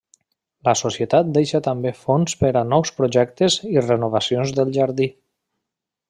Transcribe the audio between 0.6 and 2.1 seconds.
La Societat deixa també